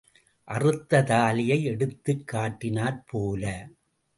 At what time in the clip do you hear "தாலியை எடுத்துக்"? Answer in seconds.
1.01-2.23